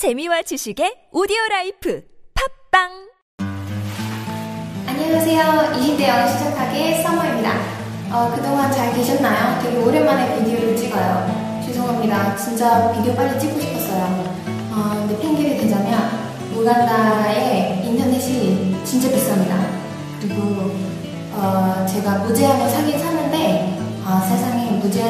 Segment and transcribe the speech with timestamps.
[0.00, 2.00] 재미와 지식의 오디오 life
[2.72, 2.88] 팟빵
[4.86, 5.76] 안녕하세요.
[5.76, 7.52] 20대 영어 시작하기 서머입니다.
[8.10, 9.60] 어, 그동안 잘 계셨나요?
[9.62, 11.60] 되게 오랜만에 비디오를 찍어요.
[11.66, 12.34] 죄송합니다.
[12.34, 14.02] 진짜 비디오 빨리 찍고 싶었어요.
[14.72, 16.08] 어, 근데 핑계를 대자면
[16.56, 19.52] 우간다의 인터넷이 진짜 비쌉니다.
[20.22, 20.72] 그리고
[21.32, 25.08] 어, 제가 무제한을 사긴 사는데 아, 세상에 무제한